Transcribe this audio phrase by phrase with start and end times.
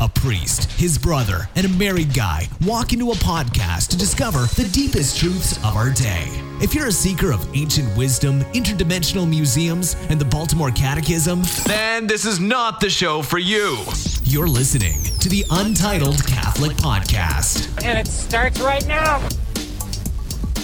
[0.00, 4.66] A priest, his brother, and a married guy walk into a podcast to discover the
[4.72, 6.24] deepest truths of our day.
[6.62, 12.24] If you're a seeker of ancient wisdom, interdimensional museums, and the Baltimore Catechism, then this
[12.24, 13.76] is not the show for you.
[14.24, 17.68] You're listening to the Untitled Catholic Podcast.
[17.84, 19.20] And it starts right now.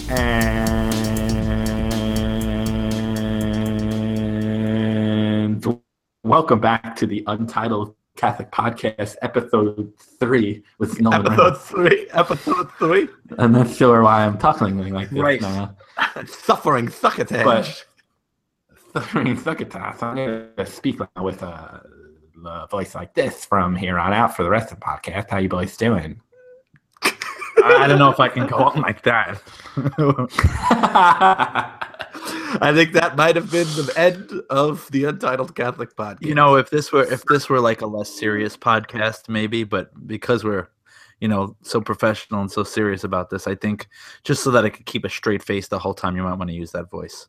[0.09, 0.47] And
[6.25, 11.65] welcome back to the Untitled Catholic Podcast, episode three with Nolan Episode Reynolds.
[11.65, 12.09] three.
[12.13, 13.09] Episode three.
[13.39, 15.41] I'm not sure why I'm talking like this Right.
[15.41, 15.77] now.
[16.27, 17.45] Suffering succotash.
[17.45, 17.85] But
[18.93, 21.83] suffering succotash, I'm going to speak with a,
[22.45, 25.31] a voice like this from here on out for the rest of the podcast.
[25.31, 26.21] How you boys doing?
[27.03, 29.43] I don't know if I can go on like that.
[32.63, 36.25] I think that might have been the end of the Untitled Catholic Podcast.
[36.25, 39.91] you know if this were if this were like a less serious podcast maybe but
[40.07, 40.69] because we're
[41.21, 43.89] you know so professional and so serious about this i think
[44.23, 46.49] just so that i could keep a straight face the whole time you might want
[46.51, 47.29] to use that voice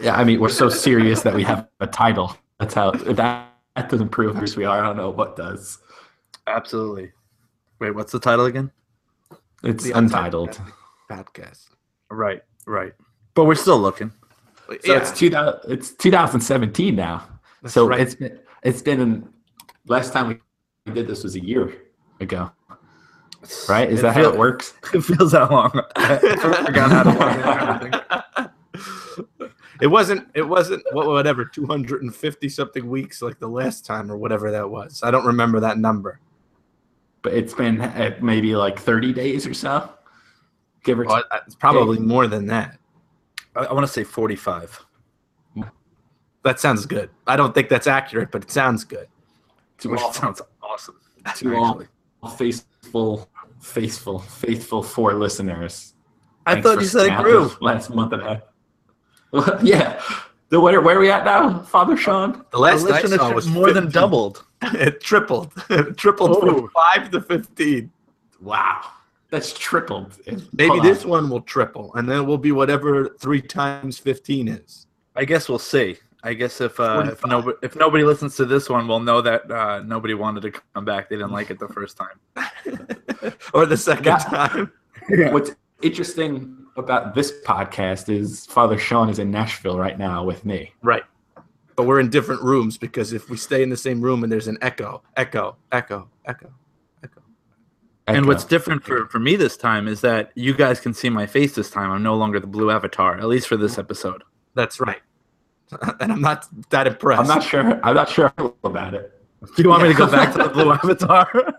[0.00, 2.36] yeah, I mean, we're so serious that we have a title.
[2.60, 5.78] That's how, that, that doesn't prove who we are, I don't know what does.
[6.46, 7.10] absolutely
[7.80, 8.70] wait what's the title again
[9.64, 10.50] It's The untitled.
[10.50, 10.72] Untitled
[11.10, 11.68] podcast.
[12.10, 12.92] right right
[13.34, 14.12] but we're still looking
[14.68, 15.72] So it's two thousand.
[15.72, 17.28] It's 2017 now.
[17.62, 18.00] That's so right.
[18.00, 19.28] it's been it's been
[19.86, 20.40] last time
[20.86, 21.74] we did this was a year
[22.20, 22.50] ago,
[23.68, 23.90] right?
[23.90, 24.74] Is It that how it works?
[24.94, 26.18] it feels that long i
[26.66, 28.52] forgot how to work.
[29.80, 30.28] It wasn't.
[30.34, 30.84] It wasn't.
[30.92, 31.44] Whatever.
[31.44, 35.02] Two hundred and fifty something weeks like the last time or whatever that was.
[35.02, 36.20] I don't remember that number.
[37.22, 39.88] But it's been uh, maybe like 30 days or so,
[40.82, 41.42] give or Well, take.
[41.46, 42.78] It's probably more than that.
[43.56, 44.84] I, I want to say 45
[46.44, 47.08] That sounds good.
[47.26, 49.06] I don't think that's accurate, but it sounds good.
[49.78, 50.96] To which all, sounds awesome
[51.36, 51.82] to all
[52.36, 53.28] faithful,
[53.60, 55.94] faithful, faithful four listeners.
[56.46, 58.42] i Thanks thought you said it snapping grew last month and a
[59.32, 59.62] half.
[59.62, 60.00] yeah.
[60.48, 62.44] The where where are we at now, Father Sean?
[62.50, 65.52] The last the I saw was more than doubled it tripled.
[65.70, 66.40] It tripled Oh.
[66.40, 67.90] from five to fifteen.
[68.40, 68.82] Wow,
[69.32, 70.16] that's tripled.
[70.52, 71.10] Maybe Hold this on.
[71.10, 74.86] one will triple, and then it will be whatever three times fifteen is.
[75.16, 75.96] I guess we'll see.
[76.22, 79.50] I guess if uh, if nobody if nobody listens to this one, we'll know that
[79.50, 81.08] uh, nobody wanted to come back.
[81.08, 82.20] They didn't like it the first time.
[83.54, 84.18] or the second Yeah.
[84.18, 84.72] time.
[85.32, 90.72] What's interesting about this podcast is Father Sean is in Nashville right now with me.
[90.82, 91.02] Right.
[91.74, 94.46] But we're in different rooms because if we stay in the same room and there's
[94.46, 96.52] an echo, echo, echo, echo, echo.
[98.06, 101.26] And what's different for, for me this time is that you guys can see my
[101.26, 101.90] face this time.
[101.90, 104.24] I'm no longer the blue avatar, at least for this episode.
[104.54, 105.00] That's right.
[106.00, 107.22] and I'm not that impressed.
[107.22, 107.80] I'm not sure.
[107.84, 108.32] I'm not sure
[108.64, 109.18] about it.
[109.56, 111.56] Do you want me to go back to the blue avatar?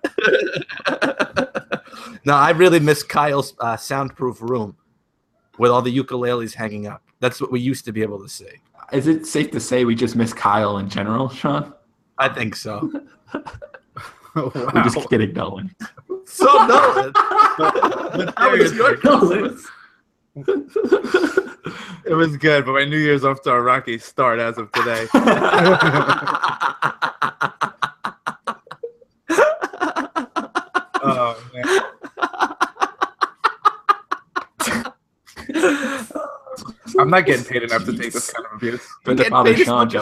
[2.25, 4.77] no, I really miss Kyle's uh, soundproof room
[5.57, 7.03] with all the ukuleles hanging up.
[7.19, 8.47] That's what we used to be able to see.
[8.91, 11.73] Is it safe to say we just miss Kyle in general, Sean?
[12.17, 12.91] I think so.
[14.35, 15.75] We're just kidding, Nolan.
[16.25, 17.13] So Nolan,
[18.38, 19.67] how was your Christmas?
[22.06, 25.07] It was good, but my New Year's off to a rocky start as of today.
[31.01, 31.66] oh, man.
[37.00, 38.85] I'm not getting paid enough to take this kind of abuse.
[39.06, 39.95] But the Get Father paid as Sean much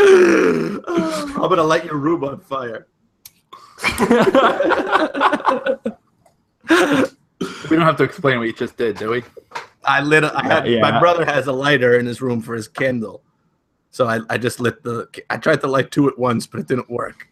[0.00, 2.86] I'm gonna light your room on fire.
[7.70, 9.22] We don't have to explain what you just did, do we?
[9.84, 10.24] I lit.
[10.24, 10.80] A, I had Yeah.
[10.80, 13.22] my brother has a lighter in his room for his candle,
[13.90, 15.06] so I, I just lit the.
[15.30, 17.28] I tried to light two at once, but it didn't work.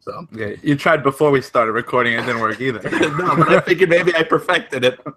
[0.00, 0.58] So Okay.
[0.62, 2.80] You tried before we started recording, it didn't work either.
[2.90, 4.98] no, but I figured maybe I perfected it.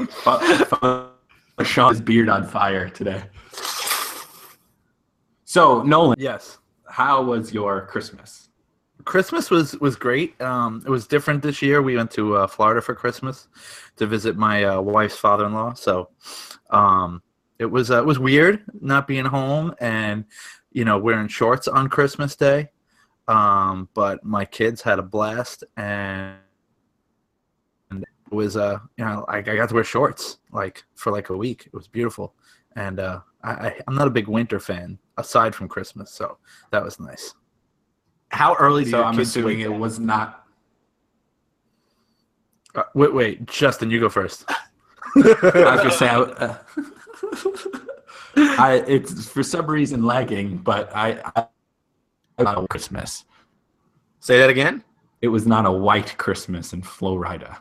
[0.10, 1.09] Fa- Father
[1.64, 3.22] Sean's beard on fire today.
[5.44, 6.58] So Nolan, yes.
[6.88, 8.48] how was your Christmas?
[9.04, 10.40] Christmas was was great.
[10.40, 11.82] Um, it was different this year.
[11.82, 13.48] We went to uh, Florida for Christmas
[13.96, 15.74] to visit my uh, wife's father-in-law.
[15.74, 16.10] So
[16.70, 17.22] um,
[17.58, 20.24] it was uh, it was weird not being home and
[20.72, 22.70] you know wearing shorts on Christmas Day.
[23.28, 26.36] Um, but my kids had a blast and
[28.30, 31.66] was uh you know I, I got to wear shorts like for like a week.
[31.66, 32.34] It was beautiful.
[32.76, 36.38] And uh, I, I'm not a big winter fan aside from Christmas, so
[36.70, 37.34] that was nice.
[38.30, 40.46] How early do So I'm assuming wake it was not.
[42.74, 44.44] Uh, wait, wait, Justin, you go first.
[45.16, 46.08] I was gonna say.
[46.08, 46.58] I, uh,
[48.60, 51.20] I it's for some reason lagging, but I.
[51.34, 51.46] I
[52.42, 53.24] not a Christmas.
[54.20, 54.84] Say that again.
[55.20, 57.60] It was not a white Christmas in Florida.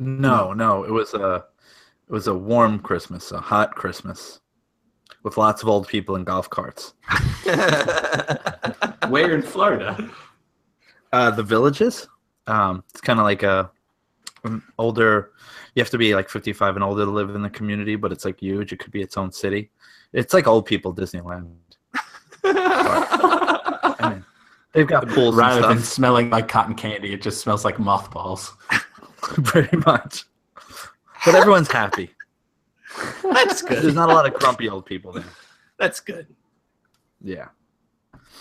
[0.00, 1.44] No, no, it was a
[2.08, 4.40] it was a warm Christmas, a hot Christmas,
[5.22, 6.94] with lots of old people in golf carts.
[9.08, 10.10] Where in Florida?
[11.12, 12.08] Uh, the villages.
[12.46, 13.70] Um, it's kind of like a
[14.44, 15.32] an older.
[15.74, 18.24] You have to be like 55 and older to live in the community, but it's
[18.24, 18.72] like huge.
[18.72, 19.70] It could be its own city.
[20.14, 21.52] It's like old people Disneyland.
[22.44, 24.24] I mean,
[24.72, 28.54] they've got pools Rather than smelling like cotton candy, it just smells like mothballs.
[29.22, 30.24] Stuff, pretty much.
[31.24, 32.10] But everyone's happy.
[33.22, 33.82] That's good.
[33.82, 35.24] There's not a lot of grumpy old people there.
[35.78, 36.26] That's good.
[37.22, 37.48] Yeah.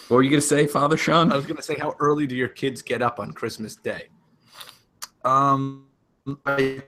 [0.07, 1.31] What were you gonna say, Father Sean?
[1.31, 4.07] I was gonna say, how early do your kids get up on Christmas Day?
[5.23, 5.87] Um,
[6.45, 6.81] I,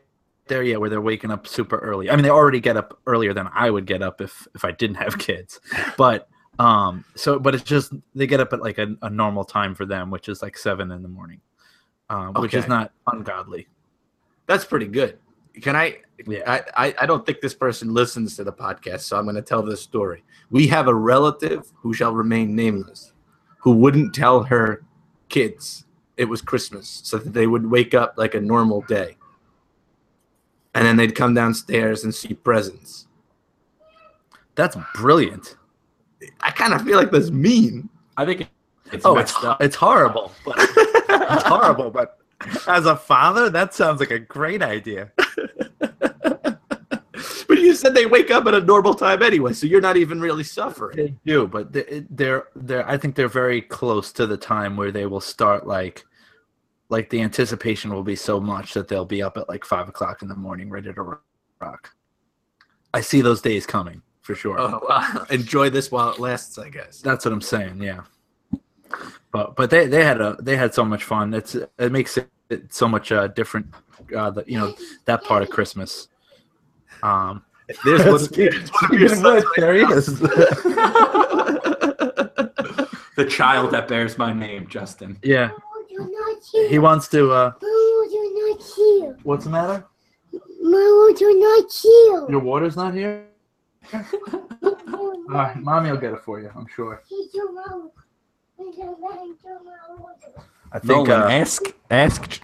[0.47, 2.09] there, yeah, where they're waking up super early.
[2.09, 4.71] I mean, they already get up earlier than I would get up if if I
[4.71, 5.59] didn't have kids.
[5.97, 6.27] But
[6.59, 9.85] um, so but it's just they get up at like a, a normal time for
[9.85, 11.41] them, which is like seven in the morning,
[12.09, 13.67] um, which is not ungodly.
[14.51, 15.17] That's pretty good.
[15.61, 15.99] Can I?
[16.27, 16.41] Yeah.
[16.75, 19.41] I, I, I don't think this person listens to the podcast, so I'm going to
[19.41, 20.25] tell this story.
[20.49, 23.13] We have a relative who shall remain nameless,
[23.59, 24.83] who wouldn't tell her
[25.29, 25.85] kids
[26.17, 29.15] it was Christmas, so that they would wake up like a normal day,
[30.75, 33.07] and then they'd come downstairs and see presents.
[34.55, 35.55] That's brilliant.
[36.41, 37.87] I kind of feel like that's mean.
[38.17, 38.49] I think
[38.91, 39.61] it's Oh, it's up.
[39.61, 40.33] it's horrible.
[40.43, 42.17] But it's horrible, but
[42.67, 45.11] as a father, that sounds like a great idea.
[47.47, 50.21] But you said they wake up at a normal time anyway, so you're not even
[50.21, 50.95] really suffering.
[50.95, 52.87] They do, but they- they're they're.
[52.89, 56.05] I think they're very close to the time where they will start like,
[56.87, 60.21] like the anticipation will be so much that they'll be up at like five o'clock
[60.21, 61.17] in the morning, ready to
[61.59, 61.91] rock.
[62.93, 64.57] I see those days coming for sure.
[64.57, 67.01] Oh, well, enjoy this while it lasts, I guess.
[67.01, 67.81] That's what I'm saying.
[67.83, 68.01] Yeah.
[69.31, 71.33] But but they they had a they had so much fun.
[71.33, 73.67] It's it makes it, it so much uh, different.
[74.15, 74.73] Uh, the, you know
[75.05, 76.07] that part of Christmas.
[77.03, 77.43] Um,
[77.85, 80.19] There's one, there's one of your sons right there he is.
[83.15, 85.17] the child that bears my name, Justin.
[85.23, 86.69] yeah, Mom, you're not here.
[86.69, 87.31] he wants to.
[87.31, 89.17] Uh, Mom, you're not here.
[89.23, 89.85] what's the matter?
[90.61, 92.25] Mom, you're not here.
[92.29, 93.25] Your water's not here.
[93.93, 96.51] All right, mommy will get it for you.
[96.55, 97.01] I'm sure.
[100.71, 101.07] I think.
[101.07, 102.41] Nolan, uh, ask ask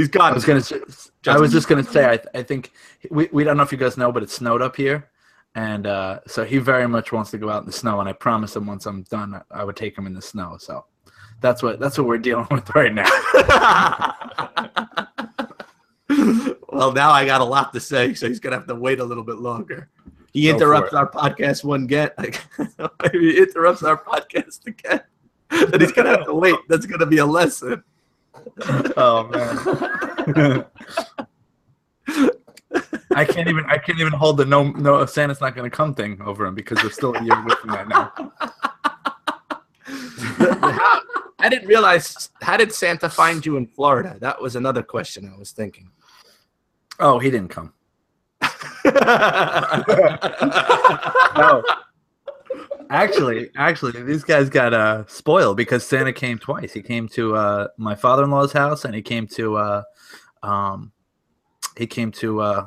[0.00, 0.32] He's gone.
[0.32, 0.62] I was gonna.
[0.62, 0.80] Say,
[1.26, 2.06] I was just gonna say.
[2.06, 2.72] I, I think
[3.10, 5.10] we, we don't know if you guys know, but it snowed up here,
[5.54, 8.00] and uh, so he very much wants to go out in the snow.
[8.00, 10.56] And I promised him once I'm done, I, I would take him in the snow.
[10.58, 10.86] So
[11.40, 13.04] that's what that's what we're dealing with right now.
[16.70, 19.04] well, now I got a lot to say, so he's gonna have to wait a
[19.04, 19.90] little bit longer.
[20.32, 22.14] He Go interrupts our podcast one get.
[22.18, 22.40] Like,
[23.12, 25.02] he interrupts our podcast again.
[25.52, 26.54] And he's gonna have to wait.
[26.68, 27.82] That's gonna be a lesson.
[28.96, 30.64] oh man.
[33.16, 36.22] I can't even I can't even hold the no no Santa's not gonna come thing
[36.22, 38.12] over him because we're still a year away from that now.
[41.40, 42.30] I didn't realize.
[42.40, 44.16] How did Santa find you in Florida?
[44.20, 45.90] That was another question I was thinking.
[47.00, 47.72] Oh, he didn't come.
[51.36, 51.62] No.
[52.90, 56.72] Actually, actually, these guys got uh, spoiled because Santa came twice.
[56.72, 59.82] He came to uh, my father-in-law's house, and he came to uh,
[60.42, 60.90] um,
[61.76, 62.66] he came to uh,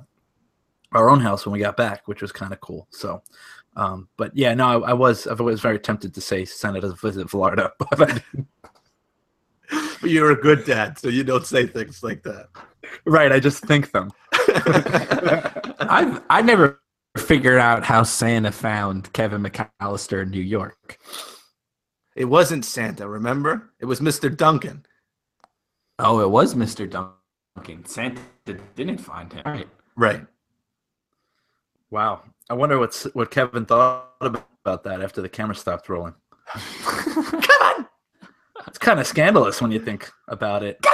[0.94, 2.88] our own house when we got back, which was kind of cool.
[2.90, 3.22] So,
[3.76, 7.02] um, but yeah, no, I, I was I was very tempted to say Santa doesn't
[7.02, 8.24] visit Florida, but.
[9.70, 12.48] But You're a good dad, so you don't say things like that.
[13.06, 14.12] right, I just think them.
[15.80, 16.82] I've I never
[17.18, 20.98] figured out how Santa found Kevin McAllister in New York.
[22.16, 23.72] It wasn't Santa, remember?
[23.80, 24.36] It was Mr.
[24.36, 24.86] Duncan.
[26.00, 26.90] Oh, it was Mr.
[26.90, 27.86] Duncan.
[27.86, 28.22] Santa
[28.76, 29.44] didn't find him.
[29.46, 29.68] Right.
[29.96, 30.26] Right.
[31.92, 36.16] Wow, I wonder what's what Kevin thought about that after the camera stopped rolling.
[36.54, 37.88] Come on!
[38.68, 40.80] It's kind of scandalous when you think about it.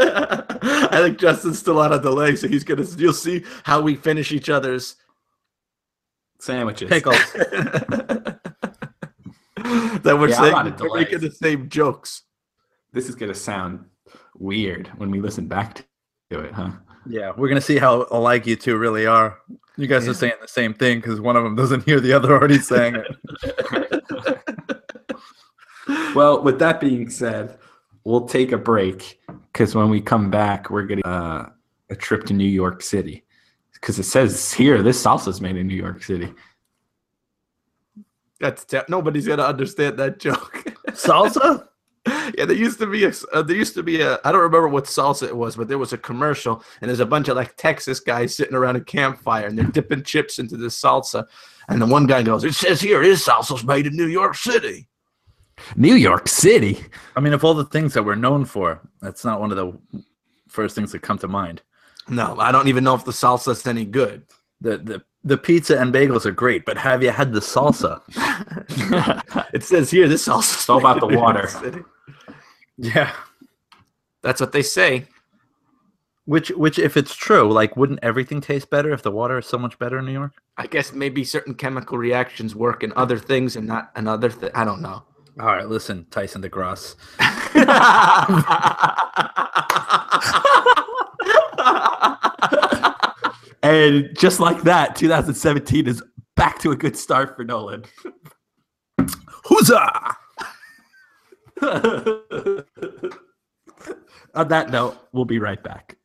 [0.00, 2.84] I think Justin's still on a delay, so he's gonna.
[2.96, 4.96] You'll see how we finish each other's
[6.40, 6.88] Sandwiches.
[6.88, 7.16] Pickles.
[7.32, 8.40] that
[10.18, 12.22] we're Yeah, saying we're making the same jokes.
[12.92, 13.84] This is gonna sound
[14.36, 15.86] weird when we listen back
[16.30, 16.70] to it, huh?
[17.06, 19.38] Yeah, we're gonna see how alike you two really are.
[19.76, 20.10] You guys Yeah.
[20.12, 22.96] are saying the same thing because one of them doesn't hear the other already saying
[22.96, 24.34] it.
[26.14, 27.58] well, with that being said,
[28.04, 29.20] we'll take a break
[29.52, 31.50] because when we come back, we're getting uh,
[31.90, 33.24] a trip to New York City
[33.72, 36.32] because it says here this salsa is made in New York City.
[38.40, 40.64] That's te- nobody's gonna understand that joke.
[40.88, 41.66] Salsa?
[42.06, 44.68] yeah, there used to be a uh, there used to be a I don't remember
[44.68, 47.56] what salsa it was, but there was a commercial, and there's a bunch of like
[47.56, 51.26] Texas guys sitting around a campfire, and they're dipping chips into this salsa,
[51.68, 54.88] and the one guy goes, "It says here his salsa's made in New York City."
[55.76, 56.78] New York City.
[57.16, 59.78] I mean, of all the things that we're known for, that's not one of the
[60.48, 61.62] first things that come to mind.
[62.08, 64.24] No, I don't even know if the salsa's any good.
[64.60, 68.00] The the the pizza and bagels are great, but have you had the salsa?
[69.52, 70.54] It says here this salsa.
[70.54, 71.84] It's all about the in New York water.
[72.76, 73.12] Yeah.
[74.22, 75.06] That's what they say.
[76.24, 79.58] Which which if it's true, like wouldn't everything taste better if the water is so
[79.58, 80.32] much better in New York?
[80.58, 84.50] I guess maybe certain chemical reactions work in other things and not another thing.
[84.54, 85.02] I don't know.
[85.40, 86.96] All right, listen, Tyson DeGrasse.
[93.62, 96.02] And just like that, 2017 is
[96.36, 97.84] back to a good start for Nolan.
[99.44, 100.16] Huzzah!
[104.34, 105.96] On that note, we'll be right back.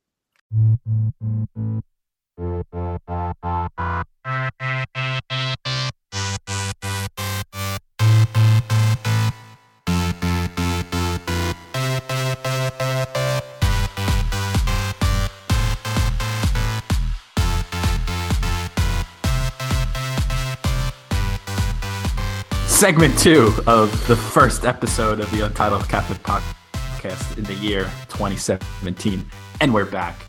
[22.83, 29.25] Segment two of the first episode of the Untitled Catholic Podcast in the year 2017.
[29.61, 30.19] And we're back.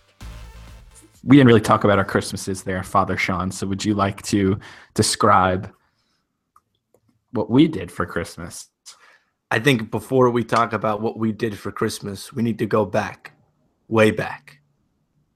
[1.25, 3.51] We didn't really talk about our Christmases there, Father Sean.
[3.51, 4.57] So would you like to
[4.95, 5.69] describe
[7.33, 8.69] what we did for Christmas?
[9.51, 12.85] I think before we talk about what we did for Christmas, we need to go
[12.85, 13.33] back,
[13.89, 14.61] way back,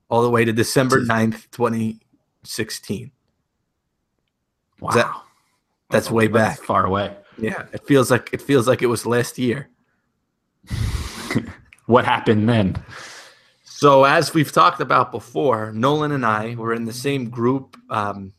[0.09, 3.11] all the way to December 9th, 2016.
[4.79, 5.23] Wow.
[5.89, 6.61] That- That's way back.
[6.63, 7.17] far away.
[7.39, 9.69] Yeah, it feels like it feels like it was last year.
[11.87, 12.77] What happened then?
[13.65, 18.35] So as we've talked about before, Nolan and I were in the same group um,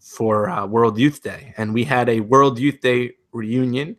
[0.00, 3.96] for uh, World Youth Day, and we had a World Youth Day reunion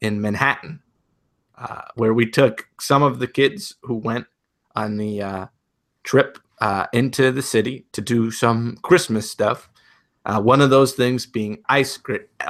[0.00, 0.80] in Manhattan,
[1.58, 4.26] uh, where we took some of the kids who went
[4.74, 5.46] on the uh,
[6.02, 9.68] trip uh, into the city to do some Christmas stuff.
[10.26, 12.20] Uh, one of those things being ice cream,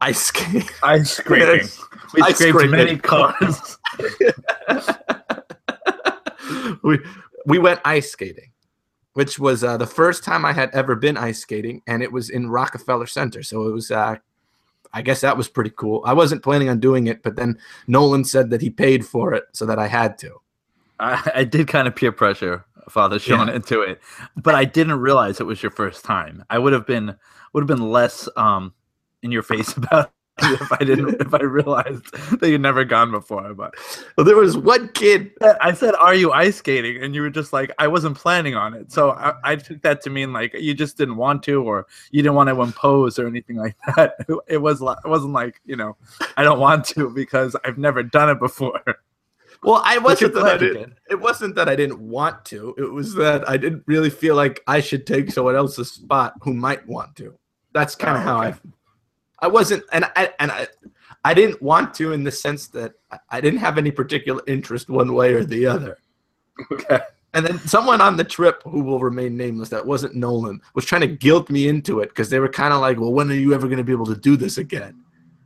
[0.00, 0.68] ice skating.
[0.82, 1.68] Ice scraping.
[2.14, 3.78] We Ice scraped many cars.
[6.82, 6.98] we
[7.46, 8.52] we went ice skating,
[9.14, 12.28] which was uh, the first time I had ever been ice skating, and it was
[12.28, 13.42] in Rockefeller Center.
[13.42, 14.16] So it was, uh,
[14.92, 16.02] I guess that was pretty cool.
[16.04, 19.44] I wasn't planning on doing it, but then Nolan said that he paid for it,
[19.54, 20.42] so that I had to.
[21.00, 23.54] I, I did kind of peer pressure Father Sean Yeah.
[23.54, 24.00] into it,
[24.36, 26.44] but I didn't realize it was your first time.
[26.50, 27.16] I would have been
[27.52, 28.74] would have been less um
[29.22, 33.10] in your face about it if I didn't if I realized that you'd never gone
[33.10, 33.54] before.
[33.54, 33.74] But
[34.16, 35.30] Well, there was one kid.
[35.60, 38.74] I said, "Are you ice skating?" And you were just like, "I wasn't planning on
[38.74, 41.86] it." So I, I took that to mean like you just didn't want to, or
[42.10, 44.14] you didn't want to impose, or anything like that.
[44.48, 45.96] It was it wasn't like you know,
[46.36, 48.80] I don't want to because I've never done it before.
[49.62, 50.94] Well, I wasn't that I didn't.
[51.08, 52.74] It wasn't that I didn't want to.
[52.78, 56.52] It was that I didn't really feel like I should take someone else's spot who
[56.52, 57.38] might want to.
[57.72, 58.58] That's kind of Oh, how okay.
[59.40, 59.46] I.
[59.46, 60.68] I wasn't, and I and I,
[61.24, 64.88] I didn't want to in the sense that I- I didn't have any particular interest
[64.88, 65.98] one way or the other.
[66.70, 67.00] Okay.
[67.34, 71.00] And then someone on the trip who will remain nameless, that wasn't Nolan, was trying
[71.00, 73.54] to guilt me into it because they were kind of like, "Well, when are you
[73.54, 75.02] ever going to be able to do this again?"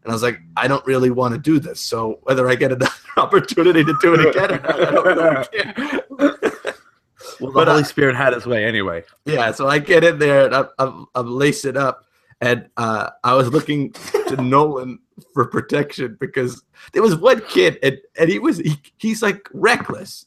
[0.07, 1.81] And I was like, "I don't really want to do this.
[1.81, 5.47] So whether I get another opportunity to do it again or not, I don't really
[5.53, 6.75] care."
[7.41, 9.03] Well, the But, Holy Spirit had his way anyway.
[9.27, 12.05] yeah, so I get in there and I'm, I'm, I'm lace it up,
[12.41, 13.93] and uh, I was looking
[14.29, 15.01] to Nolan
[15.35, 20.25] for protection because there was one kid and, and he was he, he's like reckless.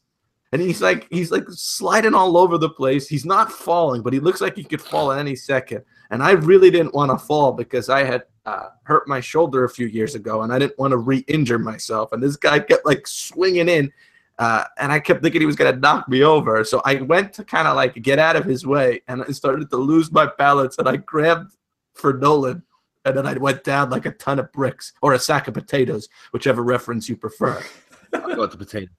[0.52, 3.08] And he's like he's like sliding all over the place.
[3.08, 5.84] He's not falling, but he looks like he could fall at any second.
[6.10, 9.70] And I really didn't want to fall because I had uh, hurt my shoulder a
[9.70, 12.12] few years ago, and I didn't want to re-injure myself.
[12.12, 13.92] And this guy kept like swinging in,
[14.38, 16.64] uh, and I kept thinking he was gonna knock me over.
[16.64, 19.70] So I went to kind of like get out of his way, and I started
[19.70, 21.56] to lose my balance, and I grabbed
[21.94, 22.64] for Nolan,
[23.06, 26.08] and then I went down like a ton of bricks or a sack of potatoes,
[26.32, 27.62] whichever reference you prefer.
[28.14, 28.92] I'll go with the potato.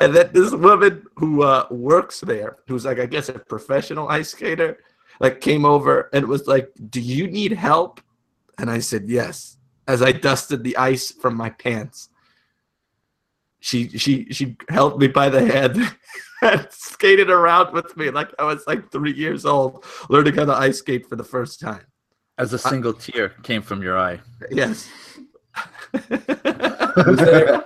[0.00, 4.30] and then this woman who uh, works there, who's like I guess a professional ice
[4.30, 4.78] skater,
[5.20, 8.00] like came over and was like, "Do you need help?"
[8.58, 9.56] And I said, "Yes."
[9.88, 12.08] as I dusted the ice from my pants.
[13.60, 15.76] She she she held me by the head
[16.42, 20.54] and skated around with me like I was like three years old, learning how to
[20.54, 21.82] ice skate for the first time.
[22.38, 24.20] As a single tear came from your eye.
[24.50, 24.88] Yes.
[26.10, 27.64] Was there,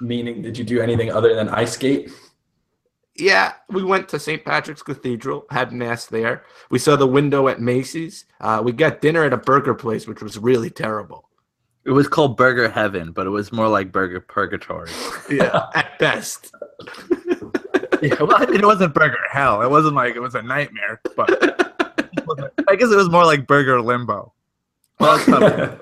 [0.00, 2.10] meaning, did you do anything other than ice skate?
[3.20, 4.44] Yeah, we went to St.
[4.44, 6.44] Patrick's Cathedral, had mass there.
[6.70, 8.24] We saw the window at Macy's.
[8.40, 11.28] Uh, we got dinner at a burger place, which was really terrible.
[11.84, 14.90] It was called Burger Heaven, but it was more like Burger Purgatory.
[15.30, 16.52] Yeah, at best.
[18.02, 19.62] yeah, well, I mean, it wasn't Burger Hell.
[19.62, 21.30] It wasn't like it was a nightmare, but
[22.68, 24.32] I guess it was more like Burger Limbo.
[24.98, 25.78] Well,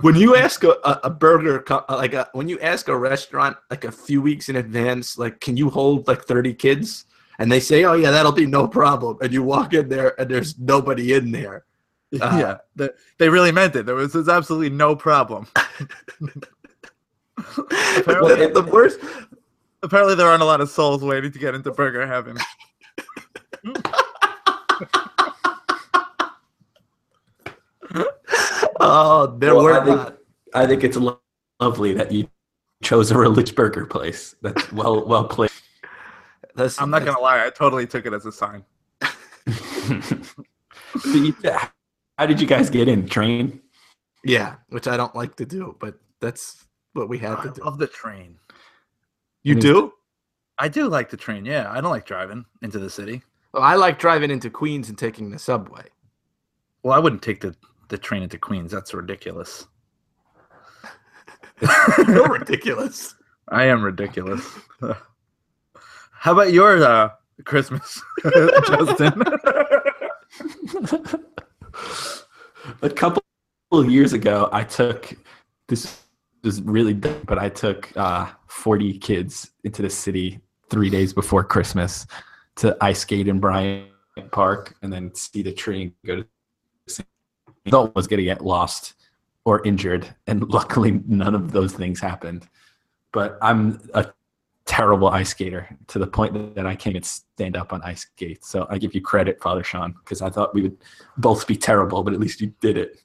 [0.00, 2.96] when you ask a, a, a burger, co- uh, like a, when you ask a
[2.96, 7.06] restaurant like a few weeks in advance, like, can you hold like 30 kids?
[7.38, 9.18] And they say, oh, yeah, that'll be no problem.
[9.20, 11.64] And you walk in there and there's nobody in there.
[12.20, 13.86] Uh, yeah, they, they really meant it.
[13.86, 15.46] There was, there's absolutely no problem.
[17.38, 19.00] apparently, the worst,
[19.82, 22.36] apparently, there aren't a lot of souls waiting to get into Burger Heaven.
[28.82, 30.18] oh, there Well, were I think- not.
[30.54, 31.20] I think it's lo-
[31.60, 32.28] lovely that you
[32.82, 34.34] chose a religious burger place.
[34.42, 35.50] That's well well played.
[36.54, 38.64] Listen, I'm not gonna lie, I totally took it as a sign.
[41.00, 41.34] So you-
[42.18, 43.08] how did you guys get in?
[43.08, 43.60] Train?
[44.24, 47.64] Yeah, which I don't like to do, but that's what we had I to do.
[47.64, 48.38] love the train.
[49.42, 49.92] You Means- do?
[50.58, 51.46] I do like the train.
[51.46, 53.22] Yeah, I don't like driving into the city.
[53.54, 55.86] Well, I like driving into Queens and taking the subway.
[56.82, 57.56] Well, I wouldn't take the,
[57.92, 58.72] the train into Queens.
[58.72, 59.66] That's ridiculous.
[62.08, 63.14] You're ridiculous.
[63.48, 64.48] I am ridiculous.
[66.12, 67.10] How about your uh,
[67.44, 68.00] Christmas,
[68.66, 69.22] Justin?
[72.80, 73.22] a couple
[73.72, 75.14] of years ago, I took
[75.68, 76.00] this
[76.42, 81.44] was really dumb, but I took uh, 40 kids into the city three days before
[81.44, 82.06] Christmas
[82.56, 83.88] to ice skate in Bryant
[84.30, 86.28] Park and then see the tree and go to the
[87.66, 87.92] city.
[87.94, 88.94] Was going to get lost
[89.44, 92.48] or injured, and luckily none of those things happened.
[93.12, 94.12] But I'm a
[94.64, 98.02] terrible ice skater to the point that, that I can't even stand up on ice
[98.02, 98.48] skates.
[98.48, 100.76] So I give you credit, Father Sean, because I thought we would
[101.18, 103.00] both be terrible, but at least you did it.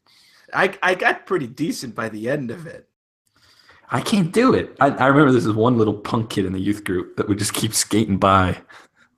[0.54, 2.88] I, I got pretty decent by the end of it.
[3.90, 4.76] I can't do it.
[4.80, 7.40] I, I remember this is one little punk kid in the youth group that would
[7.40, 8.58] just keep skating by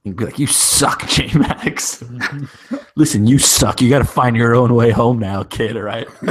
[0.10, 2.04] and be like, "You suck, J Max.
[2.96, 3.82] Listen, you suck.
[3.82, 5.76] You got to find your own way home now, kid.
[5.78, 6.08] All right."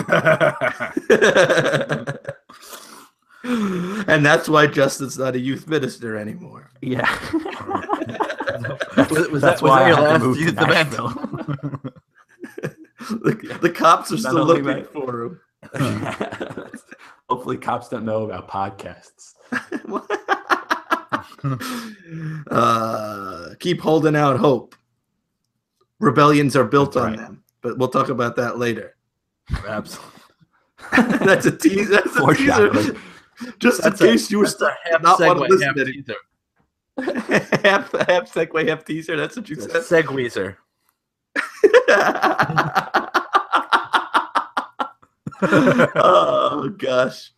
[3.45, 6.71] and that's why Justin's not a youth minister anymore.
[6.81, 7.09] Yeah.
[8.97, 11.93] Was- was That's that- was why that I your had last youth event?
[13.11, 15.41] The, the cops are Not still looking that- for him.
[17.31, 19.35] Hopefully, cops don't know about podcasts.
[22.51, 24.75] uh, keep holding out hope.
[26.01, 27.19] Rebellions are built That's on right.
[27.21, 28.97] them, but we'll talk about that later.
[29.67, 30.13] Absolutely.
[31.27, 31.91] that's a teaser.
[32.03, 32.97] That's a teaser.
[33.59, 34.47] Just That's in a- case you were
[34.85, 35.93] half not segue, listen half to it.
[35.93, 36.15] teaser.
[37.69, 39.17] half half segue, half teaser.
[39.17, 39.71] That's what you said.
[39.83, 40.57] Segweezer.
[45.95, 47.33] oh gosh,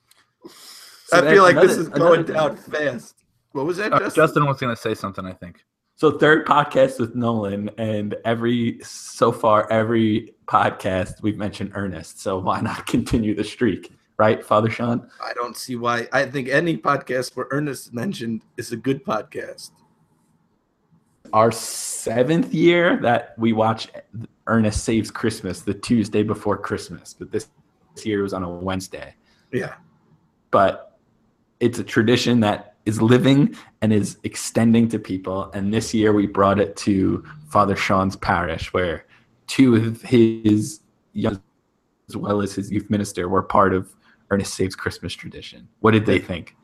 [1.06, 3.19] So I feel like this is going another down fast.
[3.52, 4.22] What was that, Uh, Justin?
[4.22, 5.64] Justin was going to say something, I think.
[5.96, 12.20] So third podcast with Nolan, and every so far every podcast we've mentioned Ernest.
[12.20, 15.10] So why not continue the streak, right, Father Sean?
[15.22, 16.08] I don't see why.
[16.12, 19.72] I think any podcast where Ernest mentioned is a good podcast.
[21.34, 23.88] Our seventh year that we watch
[24.46, 27.48] Ernest Saves Christmas, the Tuesday before Christmas, but this,
[27.94, 29.14] this year was on a Wednesday.
[29.52, 29.74] Yeah.
[30.50, 30.98] But
[31.60, 35.50] it's a tradition that is living and is extending to people.
[35.55, 39.07] And this year we brought it to Father Sean's parish, where
[39.46, 40.81] two of his
[41.12, 41.40] young,
[42.09, 43.94] as well as his youth minister, were part of
[44.31, 45.68] Ernest Saves Christmas tradition.
[45.81, 46.57] What did they think?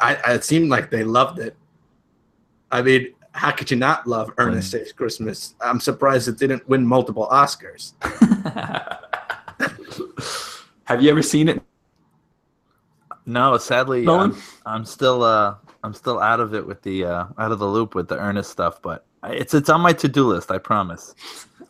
[0.00, 1.56] I, I it seemed like they loved it.
[2.70, 5.54] I mean, how could you not love Ernest Saves Christmas?
[5.60, 7.94] I'm surprised it didn't win multiple Oscars.
[10.84, 11.62] Have you ever seen it?
[13.28, 14.32] No, sadly, Nolan?
[14.32, 17.66] I'm, I'm still uh, I'm still out of it with the uh, out of the
[17.68, 20.50] loop with the Ernest stuff, but it's it's on my to do list.
[20.50, 21.14] I promise.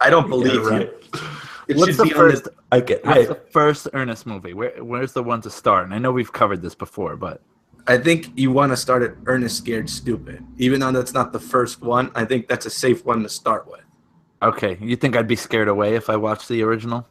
[0.01, 0.90] I don't believe Yeah, right.
[1.14, 1.21] you.
[1.66, 2.49] It What's the be on first?
[2.73, 3.05] I get.
[3.05, 4.55] What's I, the first Ernest movie?
[4.55, 5.85] Where where's the one to start?
[5.85, 7.42] And I know we've covered this before, but
[7.88, 10.44] I think you want to start at Ernest Scared Stupid.
[10.59, 13.66] Even though that's not the first one, I think that's a safe one to start
[13.68, 13.83] with.
[14.42, 14.79] okay.
[14.81, 17.07] You think I'd be scared away if I watched the original?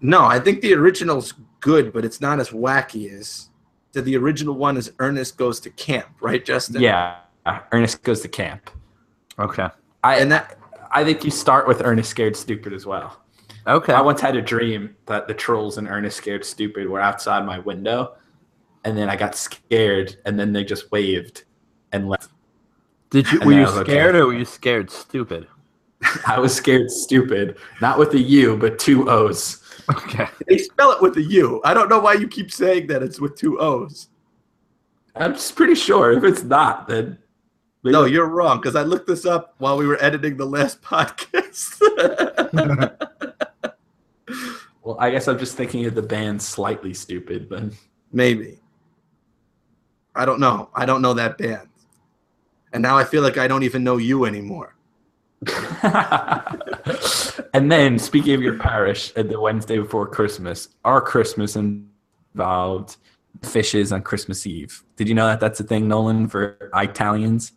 [0.00, 3.48] No, I think the original's good, but it's not as wacky as
[3.94, 6.82] so the original one is Ernest goes to camp, right, Justin?
[6.82, 7.18] Yeah,
[7.70, 8.68] Ernest goes to camp.
[9.38, 9.68] Okay.
[10.02, 10.58] I And that
[10.90, 13.22] I think you start with Ernest Scared Stupid as well.
[13.68, 13.92] Okay.
[13.92, 17.60] I once had a dream that the trolls in Ernest Scared Stupid were outside my
[17.60, 18.16] window,
[18.84, 21.44] and then I got scared, and then they just waved
[21.92, 22.30] and left.
[23.10, 23.92] Did you and were you I was okay.
[23.92, 25.46] scared or were you scared stupid?
[26.26, 29.62] I was scared stupid, not with a U, but two O's.
[29.90, 30.28] Okay.
[30.48, 31.60] they spell it with a U.
[31.64, 34.08] I don't know why you keep saying that it's with two O's.
[35.16, 36.12] I'm just pretty sure.
[36.12, 37.18] If it's not, then
[37.84, 41.80] No, you're wrong because I looked this up while we were editing the last podcast.
[44.82, 47.62] Well, I guess I'm just thinking of the band Slightly Stoopid, but
[48.12, 48.60] Maybe.
[50.14, 50.68] I don't know.
[50.74, 51.68] I don't know that band.
[52.72, 54.76] And now I feel like I don't even know you anymore.
[57.54, 62.96] And then speaking of your parish, at the Wednesday before Christmas, our Christmas involved
[63.42, 64.82] fishes on Christmas Eve.
[64.96, 67.52] Did you know that that's a thing, Nolan, for Italians?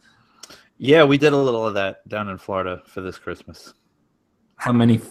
[0.77, 3.73] Yeah, we did a little of that down in Florida for this Christmas.
[4.57, 5.01] How many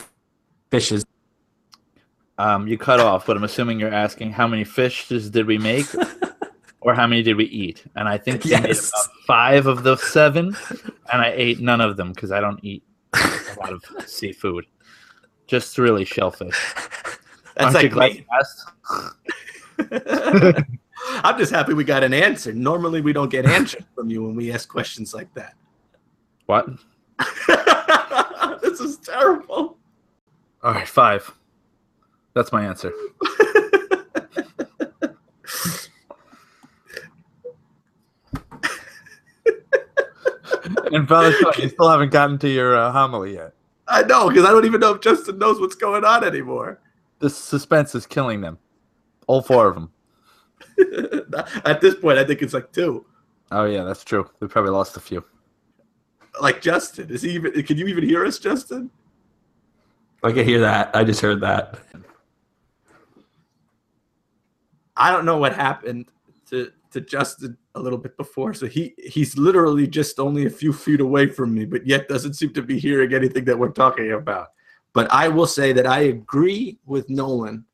[0.71, 1.05] fishes?
[2.39, 5.87] Um, you cut off, but I'm assuming you're asking how many fishes did we make,
[6.81, 7.83] or how many did we eat?
[7.97, 8.91] And I think we made Yes.
[8.91, 10.57] about five of those seven,
[11.13, 14.67] and I ate none of them because I don't eat a lot of seafood.
[15.47, 16.75] Just really shellfish.
[17.57, 18.27] That's Aren't like me.
[21.23, 22.53] I'm just happy we got an answer.
[22.53, 25.55] Normally we don't get answers from you when we ask questions like that.
[26.47, 26.69] What?
[28.63, 29.79] this is terrible.
[30.63, 31.33] All right, five.
[32.35, 32.93] That's my answer.
[40.93, 43.56] and Father you still haven't gotten to your uh, homily yet.
[43.89, 46.81] I know because I don't even know if Justin knows what's going on anymore.
[47.19, 48.59] The suspense is killing them.
[49.27, 49.91] All four of them.
[51.65, 53.07] At this point, I think it's like two.
[53.51, 54.29] Oh yeah, that's true.
[54.41, 55.25] We probably lost a few.
[56.41, 57.53] Like Justin, is he even?
[57.63, 58.91] Can you even hear us, Justin?
[60.23, 60.95] I can hear that.
[60.95, 61.79] I just heard that.
[64.97, 66.11] I don't know what happened
[66.51, 68.55] to to Justin a little bit before.
[68.55, 72.35] So he he's literally just only a few feet away from me, but yet doesn't
[72.35, 74.49] seem to be hearing anything that we're talking about.
[74.93, 77.65] But I will say that I agree with Nolan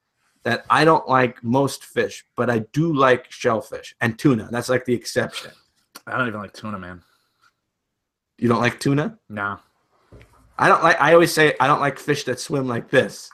[0.42, 4.48] that I don't like most fish, but I do like shellfish and tuna.
[4.50, 5.52] That's like the exception.
[6.06, 7.00] I don't even like tuna, man.
[8.38, 9.18] You don't like tuna?
[9.28, 9.60] No.
[10.58, 11.00] I don't like.
[11.00, 13.30] I always say I don't like fish that swim like this,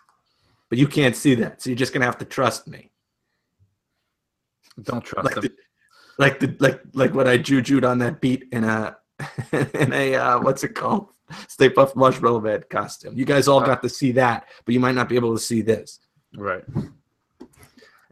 [0.68, 2.90] but you can't see that, so you're just gonna have to trust me.
[4.82, 5.44] Don't trust like them.
[5.44, 5.52] the,
[6.18, 8.96] like the like like what I jujued on that beat in a
[9.52, 11.08] in a uh, what's it called
[11.48, 13.16] Stay Puft Marshmallow Man costume.
[13.16, 15.62] You guys all got to see that, but you might not be able to see
[15.62, 16.00] this.
[16.36, 16.64] Right.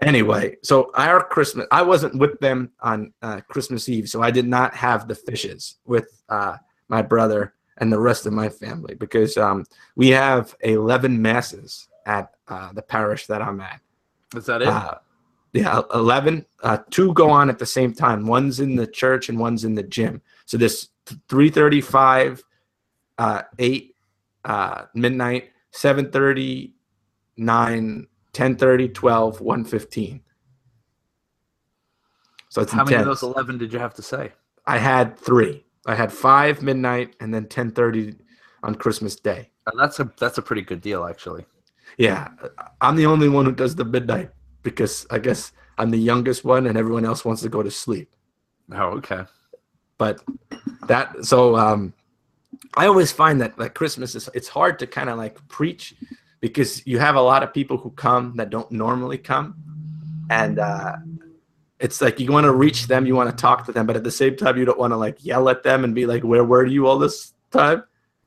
[0.02, 4.46] Anyway, so our Christmas, I wasn't with them on uh, Christmas Eve, so I did
[4.46, 6.56] not have the fishes with uh,
[6.88, 9.64] my brother and the rest of my family because um,
[9.96, 13.80] we have 11 masses at uh, the parish that I'm at.
[14.34, 14.68] Is that it?
[15.54, 16.44] Uh, yeah, 11.
[16.62, 18.26] Uh, two go on at the same time.
[18.26, 20.20] One's in the church and one's in the gym.
[20.44, 20.88] So this
[21.28, 22.42] 335,
[23.18, 23.96] uh, 8,
[24.44, 26.74] uh, midnight, 730,
[27.36, 27.86] 9,
[28.34, 30.20] 1030, 12, 115.
[32.48, 34.32] So it's How many of those eleven did you have to say?
[34.66, 35.66] I had three.
[35.84, 38.14] I had five midnight and then 1030
[38.62, 39.50] on Christmas Day.
[39.66, 41.44] Uh, That's a that's a pretty good deal, actually.
[41.98, 42.28] Yeah,
[42.80, 44.30] I'm the only one who does the midnight
[44.66, 48.10] because I guess I'm the youngest one and everyone else wants to go to sleep.
[48.72, 49.22] Oh, okay.
[49.96, 50.20] But
[50.88, 51.94] that so um
[52.74, 55.94] I always find that like Christmas is it's hard to kind of like preach
[56.40, 59.54] because you have a lot of people who come that don't normally come
[60.30, 60.96] and uh
[61.78, 64.02] it's like you want to reach them, you want to talk to them, but at
[64.02, 66.42] the same time you don't want to like yell at them and be like, "Where
[66.42, 67.84] were you all this time?"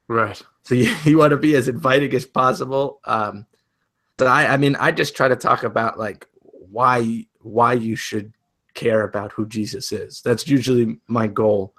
[0.08, 0.42] Right.
[0.64, 3.02] So you, you want to be as inviting as possible.
[3.06, 3.48] Um,
[4.28, 8.34] I, I mean, I just try to talk about like why why you should
[8.74, 10.22] care about who Jesus is.
[10.22, 11.74] That's usually my goal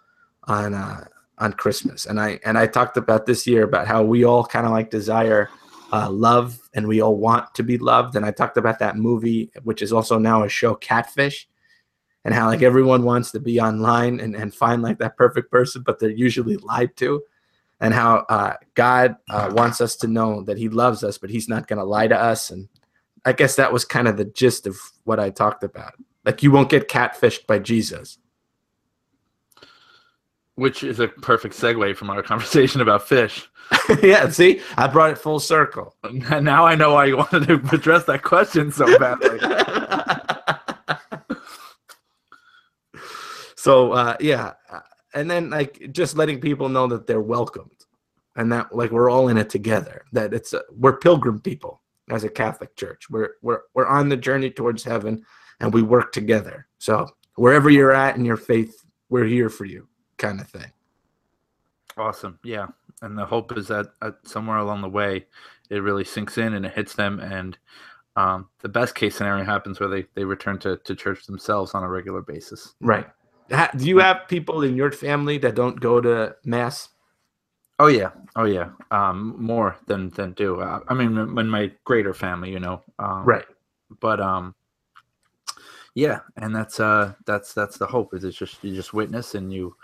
[0.44, 1.04] on uh,
[1.38, 2.06] on Christmas.
[2.06, 4.90] And I and I talked about this year about how we all kind of like
[4.90, 5.48] desire
[5.92, 8.14] uh, love and we all want to be loved.
[8.14, 11.48] And I talked about that movie, which is also now a show, Catfish.
[12.24, 15.82] And how like everyone wants to be online and, and find like that perfect person,
[15.82, 17.22] but they're usually lied to
[17.80, 21.48] and how uh, God uh, wants us to know that He loves us, but He's
[21.48, 22.50] not going to lie to us.
[22.50, 22.68] And
[23.24, 25.94] I guess that was kind of the gist of what I talked about.
[26.24, 28.18] Like you won't get catfished by Jesus.
[30.56, 33.48] Which is a perfect segue from our conversation about fish.
[34.02, 35.96] yeah, see, I brought it full circle.
[36.12, 39.38] Now I know why you wanted to address that question so badly.
[43.56, 44.80] so uh, yeah, uh,
[45.14, 47.84] and then like just letting people know that they're welcomed,
[48.36, 50.04] and that like we're all in it together.
[50.12, 53.10] That it's uh, we're pilgrim people as a Catholic Church.
[53.10, 55.24] We're we're we're on the journey towards heaven,
[55.60, 56.66] and we work together.
[56.78, 60.70] So wherever you're at in your faith, we're here for you, kind of thing.
[61.96, 62.38] Awesome.
[62.44, 62.66] Yeah.
[63.02, 65.26] And the hope is that uh, somewhere along the way,
[65.70, 67.20] it really sinks in and it hits them.
[67.20, 67.58] And
[68.16, 71.82] um, the best case scenario happens where they, they return to, to church themselves on
[71.82, 72.74] a regular basis.
[72.80, 73.06] Right.
[73.50, 76.88] Do you have people in your family that don't go to mass?
[77.78, 78.10] Oh, yeah.
[78.36, 78.70] Oh, yeah.
[78.90, 80.60] Um, more than, than do.
[80.60, 82.82] Uh, I mean, in my greater family, you know.
[82.98, 83.46] Um, Right.
[84.00, 84.54] But um,
[85.94, 86.20] yeah.
[86.36, 89.74] And that's uh, that's that's the hope is it's just you just witness and you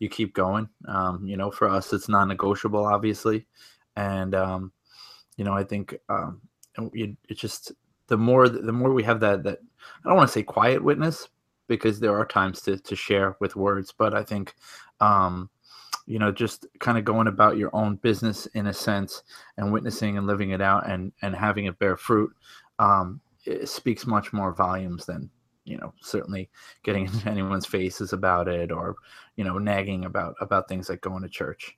[0.00, 0.68] you keep going.
[0.86, 3.46] Um, you know, for us, it's non-negotiable, obviously,
[3.96, 4.72] and um,
[5.36, 6.42] you know, I think um,
[6.92, 7.72] it, it just
[8.08, 9.60] the more the more we have that that
[10.04, 11.28] I don't want to say quiet witness
[11.68, 14.54] because there are times to to share with words, but I think
[15.00, 15.50] um,
[16.06, 19.22] you know just kind of going about your own business in a sense
[19.56, 22.32] and witnessing and living it out and and having it bear fruit
[22.78, 25.30] um, it speaks much more volumes than
[25.64, 26.50] you know certainly
[26.82, 28.96] getting into anyone's faces about it or
[29.36, 31.76] you know nagging about about things like going to church.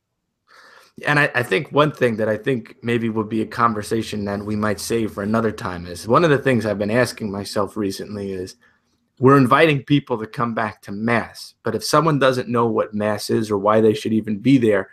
[1.06, 4.42] And I, I think one thing that I think maybe would be a conversation that
[4.42, 7.76] we might save for another time is one of the things I've been asking myself
[7.76, 8.56] recently is
[9.18, 13.30] we're inviting people to come back to mass, but if someone doesn't know what mass
[13.30, 14.90] is or why they should even be there,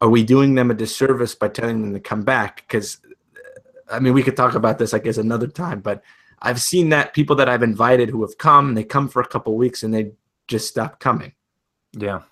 [0.00, 2.64] are we doing them a disservice by telling them to come back?
[2.66, 2.98] Because
[3.90, 6.02] I mean, we could talk about this, I guess, another time, but
[6.40, 9.56] I've seen that people that I've invited who have come, they come for a couple
[9.56, 10.12] weeks and they
[10.48, 11.32] just stop coming.
[11.92, 12.22] yeah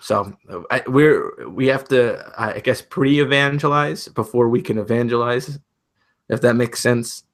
[0.00, 0.34] So
[0.70, 5.58] I, we're we have to, I guess, pre-evangelize before we can evangelize,
[6.30, 7.25] if that makes sense.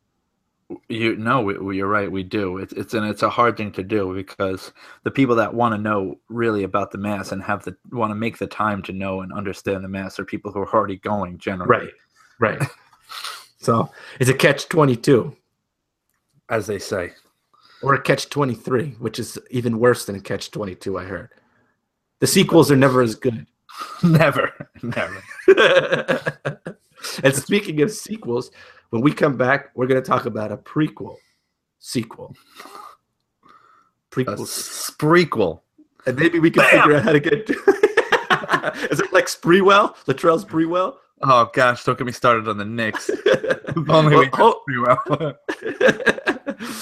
[0.88, 3.82] You no we, you're right we do it's it's and it's a hard thing to
[3.82, 4.72] do because
[5.04, 8.14] the people that want to know really about the mass and have the want to
[8.14, 11.36] make the time to know and understand the mass are people who are already going
[11.38, 11.90] generally
[12.40, 12.58] right.
[12.58, 12.68] right.
[13.58, 15.36] so it's a catch twenty-two
[16.48, 17.12] as they say
[17.82, 20.98] or a catch twenty-three, which is even worse than a catch twenty-two.
[20.98, 21.30] I heard
[22.20, 23.46] the sequels are never as good.
[24.02, 25.22] never never
[27.22, 28.50] and speaking of sequels,
[28.92, 31.16] when we come back, we're going to talk about a prequel,
[31.78, 32.36] sequel,
[33.42, 35.60] a prequel, sprequel
[36.04, 37.48] and maybe we can figure out how to get.
[38.90, 40.96] Is it like Sprewell, Latrell Sprewell?
[41.24, 43.08] oh gosh don't get me started on the Knicks
[43.88, 45.38] only we Well, could pretty well.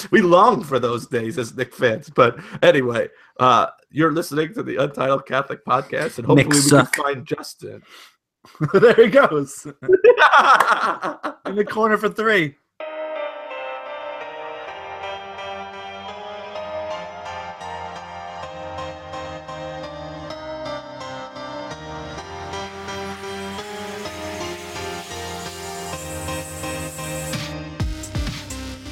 [0.10, 2.10] we long for those days as Knick fans.
[2.10, 6.86] But anyway, uh, you're listening to the Untitled Catholic Podcast, and hopefully Knicks we can
[6.86, 7.82] find Justin.
[8.72, 9.66] there he goes
[11.46, 12.56] in the corner for three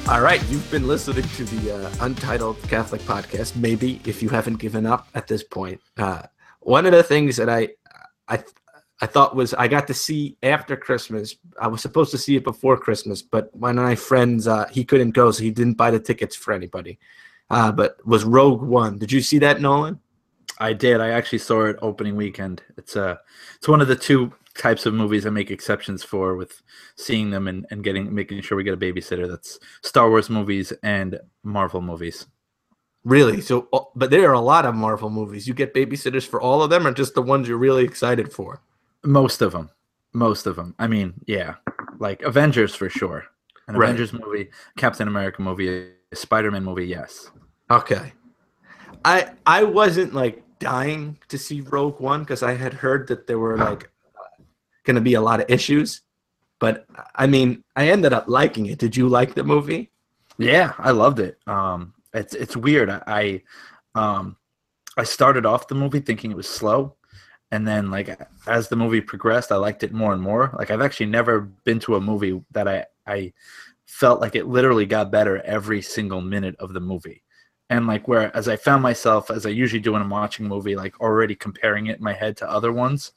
[0.09, 3.55] All right, you've been listening to the uh, Untitled Catholic Podcast.
[3.55, 6.23] Maybe if you haven't given up at this point, uh,
[6.61, 7.69] one of the things that I,
[8.27, 8.43] I,
[9.01, 11.35] I thought was I got to see after Christmas.
[11.61, 14.83] I was supposed to see it before Christmas, but one of my friends uh, he
[14.83, 16.99] couldn't go, so he didn't buy the tickets for anybody.
[17.49, 18.97] Uh, but was Rogue One?
[18.97, 19.99] Did you see that, Nolan?
[20.59, 20.99] I did.
[20.99, 22.61] I actually saw it opening weekend.
[22.77, 23.15] It's uh
[23.55, 26.61] it's one of the two types of movies I make exceptions for with
[26.97, 29.27] seeing them and, and getting making sure we get a babysitter.
[29.29, 32.27] That's Star Wars movies and Marvel movies.
[33.05, 33.39] Really?
[33.39, 35.47] So, uh, but there are a lot of Marvel movies.
[35.47, 38.61] You get babysitters for all of them, or just the ones you're really excited for?
[39.03, 39.69] Most of them.
[40.13, 40.75] Most of them.
[40.79, 41.55] I mean, yeah.
[41.99, 43.25] Like Avengers for sure.
[43.67, 43.89] An Right.
[43.89, 45.69] Avengers movie, Captain America movie,
[46.11, 47.29] a Spider-Man movie, yes.
[47.69, 48.13] Okay.
[49.05, 53.39] I I wasn't like dying to see Rogue One because I had heard that there
[53.39, 53.89] were like
[54.83, 56.01] going to be a lot of issues,
[56.59, 56.85] but
[57.15, 58.79] I mean, I ended up liking it.
[58.79, 59.91] Did you like the movie?
[60.37, 61.37] Yeah, I loved it.
[61.47, 62.89] Um, it's it's weird.
[62.89, 63.41] I, I
[63.95, 64.35] um
[64.97, 66.95] I started off the movie thinking it was slow,
[67.51, 70.53] and then like as the movie progressed, I liked it more and more.
[70.57, 73.33] Like I've actually never been to a movie that I I
[73.85, 77.23] felt like it literally got better every single minute of the movie.
[77.71, 80.49] And like where as I found myself as I usually do when I'm watching a
[80.49, 83.13] movie, like already comparing it in my head to other ones.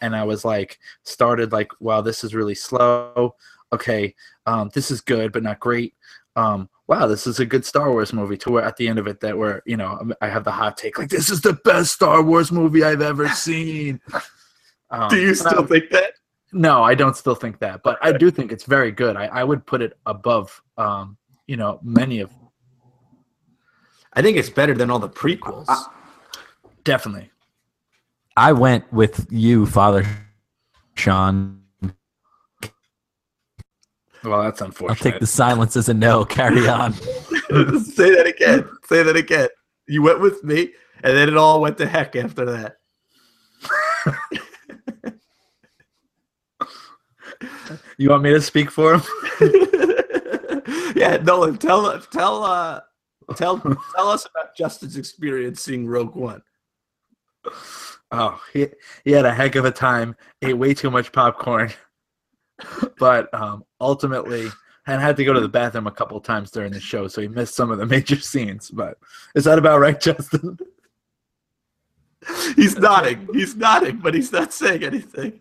[0.00, 3.36] And I was like started like, wow, this is really slow.
[3.72, 4.14] Okay,
[4.46, 5.94] um, this is good, but not great
[6.36, 8.36] um, wow, this is a good Star Wars movie.
[8.38, 10.76] To where at the end of it, that where you know I have the hot
[10.76, 14.00] take like this is the best Star Wars movie I've ever seen.
[14.90, 16.12] Um, Do you still I- think that?
[16.52, 19.16] No, I don't still think that, but I do think it's very good.
[19.16, 21.16] I, I would put it above, um,
[21.48, 22.30] you know, many of
[24.12, 25.66] I think it's better than all the prequels.
[26.84, 27.32] definitely.
[28.36, 30.06] I went with you, Father
[30.94, 31.63] Sean.
[34.24, 35.04] Well, that's unfortunate.
[35.04, 36.24] I'll take the silence as a no.
[36.24, 36.92] Carry on.
[37.84, 38.68] Say that again.
[38.86, 39.48] Say that again.
[39.86, 42.76] You went with me, and then it all went to heck after that.
[47.96, 49.02] You want me to speak for him?
[50.96, 52.80] yeah, Nolan, tell tell uh
[53.36, 56.42] tell tell us about Justin's experience seeing Rogue One.
[58.10, 58.68] Oh, he,
[59.04, 60.16] he had a heck of a time.
[60.42, 61.72] Ate way too much popcorn,
[62.98, 64.48] but um, ultimately,
[64.86, 67.28] and had to go to the bathroom a couple times during the show, so he
[67.28, 68.70] missed some of the major scenes.
[68.70, 68.98] But
[69.34, 70.58] is that about right, Justin?
[72.56, 73.28] He's nodding.
[73.34, 75.40] He's nodding, but he's not saying anything.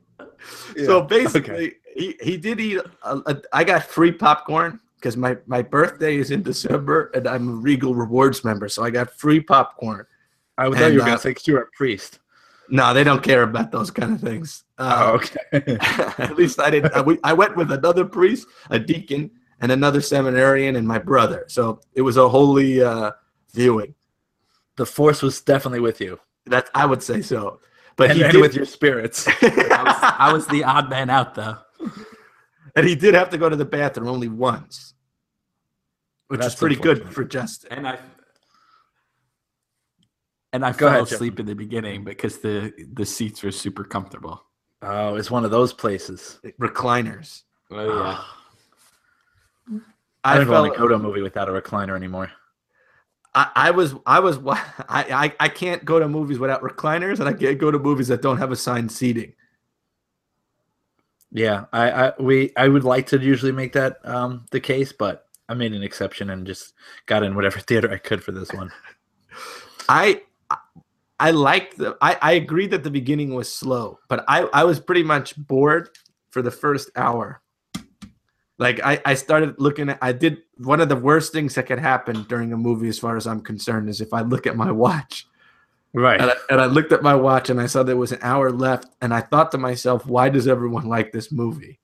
[0.86, 2.80] So Yeah, basically, he, he did eat.
[3.04, 7.48] A, a, I got free popcorn because my, my birthday is in December and I'm
[7.50, 8.68] a Regal Rewards member.
[8.70, 10.06] So I got free popcorn.
[10.58, 12.20] I thought you were uh, going to say you were a priest.
[12.70, 14.63] No, they don't care about those kind of things.
[14.78, 15.78] Uh, Oh, okay.
[16.24, 16.94] at least I didn't.
[16.94, 19.30] I, we- I went with another priest, a deacon,
[19.62, 21.46] and another seminarian, and my brother.
[21.48, 23.12] So it was a holy uh,
[23.54, 23.94] viewing.
[24.78, 27.60] the force was definitely with you, That I would say so.
[27.96, 29.28] But and, he and did, with your spirits.
[29.42, 31.58] I was, I was the odd man out, though.
[32.76, 34.96] and he did have to go to the bathroom only once,
[36.30, 37.72] which That's is pretty good for Justin.
[37.74, 38.00] And I
[40.52, 41.12] and I Go fell ahead, Jeff.
[41.14, 44.42] asleep in the beginning because the the seats were super comfortable.
[44.84, 46.40] Oh, it's one of those places.
[46.60, 47.44] Recliners.
[47.72, 48.24] Oh yeah.
[50.24, 52.32] I I, don't want to go to a movie without a recliner anymore.
[53.36, 54.54] I, I was I was I,
[54.90, 58.22] I I can't go to movies without recliners, and I can't go to movies that
[58.22, 59.34] don't have assigned seating.
[61.32, 65.26] Yeah, I, I we I would like to usually make that um, the case, but
[65.50, 66.74] I made an exception and just
[67.06, 68.72] got in whatever theater I could for this one.
[69.90, 70.22] I
[71.24, 74.82] I liked the I, I agreed that the beginning was slow, but I, I was
[74.82, 75.90] pretty much bored
[76.32, 77.42] for the first hour.
[78.58, 81.80] Like I, I started looking at I did one of the worst things that could
[81.80, 84.70] happen during a movie as far as I'm concerned is if I look at my
[84.70, 85.26] watch.
[85.94, 86.20] Right.
[86.20, 88.52] And I, and I looked at my watch and I saw there was an hour
[88.52, 91.80] left and I thought to myself, why does everyone like this movie?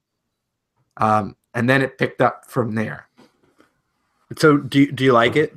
[0.97, 3.08] Um, and then it picked up from there.
[4.38, 5.56] So do you, do you like it?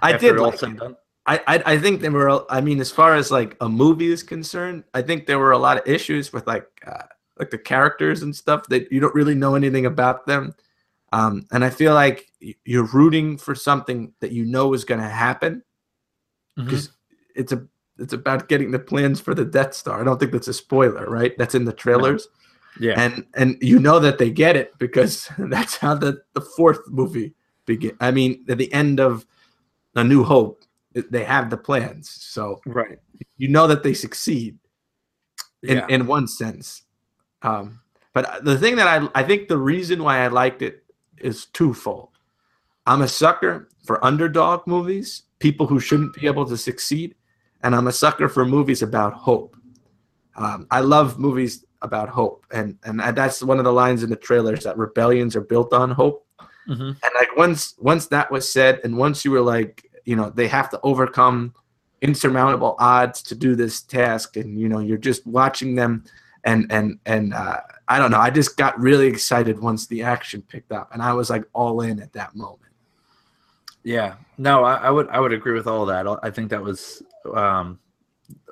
[0.00, 0.96] I did like it.
[1.26, 2.44] I, I I think there were.
[2.50, 5.58] I mean, as far as like a movie is concerned, I think there were a
[5.58, 7.04] lot of issues with like uh,
[7.38, 10.54] like the characters and stuff that you don't really know anything about them.
[11.12, 12.26] Um, and I feel like
[12.64, 15.62] you're rooting for something that you know is going to happen
[16.56, 16.90] because
[17.36, 17.66] it's a
[17.98, 20.00] it's about getting the plans for the Death Star.
[20.00, 21.36] I don't think that's a spoiler, right?
[21.38, 22.26] That's in the trailers,
[22.80, 22.94] Yeah.
[23.00, 27.34] and and you know that they get it because that's how the the fourth movie
[27.66, 27.96] begin.
[28.00, 29.24] I mean, at the end of
[29.94, 30.61] A New Hope,
[30.94, 32.98] they have the plans, so right.
[33.36, 34.58] you know that they succeed
[35.62, 35.86] in, Yeah.
[35.88, 36.82] in one sense.
[37.42, 37.80] Um,
[38.12, 40.84] but the thing that I I think the reason why I liked it
[41.18, 42.10] is twofold.
[42.86, 47.14] I'm a sucker for underdog movies, people who shouldn't be able to succeed,
[47.62, 49.56] and I'm a sucker for movies about hope.
[50.36, 54.16] Um, I love movies about hope, and and that's one of the lines in the
[54.16, 56.26] trailers that rebellions are built on hope.
[56.68, 56.96] Mhm.
[57.02, 60.48] And like once once that was said, and once you were like, you know, they
[60.48, 61.54] have to overcome
[62.00, 66.04] insurmountable odds to do this task, and you know, you're just watching them,
[66.44, 70.42] and and and uh, I don't know, I just got really excited once the action
[70.42, 72.60] picked up, and I was like all in at that moment.
[73.84, 76.06] Yeah, no, I, I would I would agree with all that.
[76.22, 77.02] I think that was
[77.34, 77.78] um,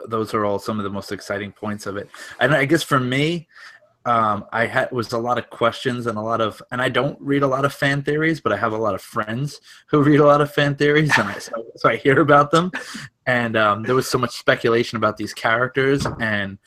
[0.08, 2.08] those are all some of the most exciting points of it.
[2.40, 3.48] And I guess for me,
[4.06, 7.20] um, I had was a lot of questions and a lot of, and I don't
[7.20, 10.20] read a lot of fan theories, but I have a lot of friends who read
[10.20, 12.70] a lot of fan theories, and I, so, so I hear about them.
[13.26, 16.58] And um, there was so much speculation about these characters and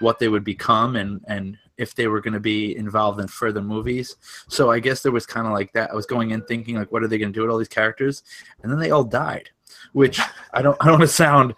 [0.00, 3.62] what they would become and and if they were going to be involved in further
[3.62, 4.16] movies.
[4.48, 5.90] So I guess there was kind of like that.
[5.90, 7.68] I was going in thinking like, what are they going to do with all these
[7.68, 8.22] characters?
[8.62, 9.48] And then they all died,
[9.92, 10.20] which
[10.52, 11.54] I don't I don't want to sound,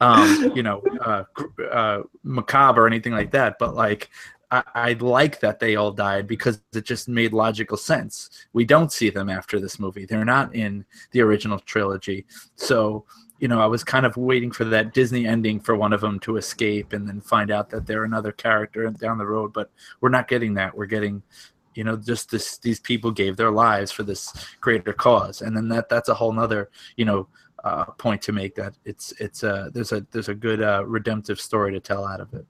[0.00, 1.24] um, you know, uh,
[1.70, 4.10] uh, macabre or anything like that, but like.
[4.50, 8.30] I, I like that they all died because it just made logical sense.
[8.52, 12.26] We don't see them after this movie; they're not in the original trilogy.
[12.54, 13.04] So,
[13.38, 16.20] you know, I was kind of waiting for that Disney ending for one of them
[16.20, 19.52] to escape and then find out that they're another character down the road.
[19.52, 20.76] But we're not getting that.
[20.76, 21.22] We're getting,
[21.74, 22.58] you know, just this.
[22.58, 26.32] These people gave their lives for this greater cause, and then that that's a whole
[26.32, 27.28] nother, you know,
[27.64, 28.54] uh, point to make.
[28.54, 32.20] That it's it's a there's a there's a good uh, redemptive story to tell out
[32.20, 32.46] of it.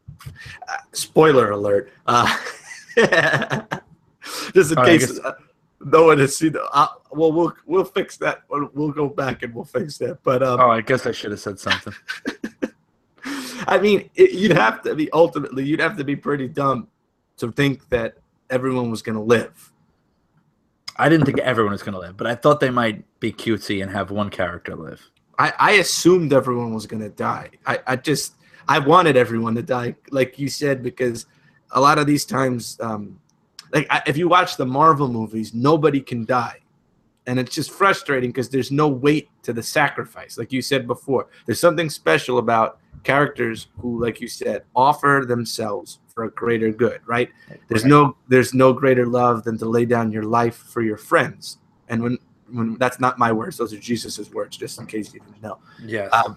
[0.93, 1.91] Spoiler alert.
[2.07, 2.27] Uh,
[4.53, 5.33] just in All right, case guess- uh,
[5.81, 6.53] no one has seen.
[6.53, 8.43] The, uh, well, we'll we'll fix that.
[8.49, 10.19] We'll, we'll go back and we'll fix that.
[10.23, 11.95] But um, Oh, I guess I should have said something.
[13.67, 16.89] I mean, it, you'd have to be ultimately, you'd have to be pretty dumb
[17.39, 18.17] to think that
[18.51, 19.73] everyone was going to live.
[20.97, 23.83] I didn't think everyone was going to live, but I thought they might be cutesy
[23.83, 25.11] and have one character live.
[25.39, 27.51] I, I assumed everyone was going to die.
[27.67, 28.35] I, I just,
[28.69, 31.27] I wanted everyone to die, like you said, because
[31.73, 33.19] a lot of these times, um,
[33.73, 36.61] like I, if you watch the Marvel movies, nobody can die.
[37.27, 40.39] And it's just frustrating because there's no weight to the sacrifice.
[40.39, 45.99] Like you said before, there's something special about characters who, like you said, offer themselves
[46.15, 47.31] for a greater good, right?
[47.69, 51.59] There's no there's no greater love than to lay down your life for your friends.
[51.89, 52.19] And when
[52.51, 55.59] when that's not my words, those are Jesus's words, just in case you didn't know.
[55.85, 56.07] Yeah.
[56.07, 56.37] Um,